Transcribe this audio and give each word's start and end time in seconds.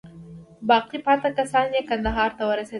باقي 0.69 0.97
پاته 1.05 1.29
کسان 1.37 1.67
یې 1.75 1.81
کندهار 1.89 2.29
ته 2.37 2.43
ورسېدل. 2.49 2.69